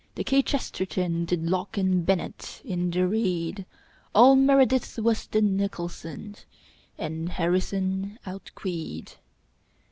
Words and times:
The 0.15 0.23
kchesterton 0.23 1.27
Did 1.27 1.43
locke 1.47 1.77
and 1.77 2.03
bennett 2.03 2.63
in 2.65 2.89
the 2.89 3.07
reed. 3.07 3.67
All 4.15 4.35
meredith 4.35 4.97
was 4.97 5.27
the 5.27 5.43
nicholson, 5.43 6.37
And 6.97 7.29
harrison 7.29 8.17
outqueed. 8.25 9.17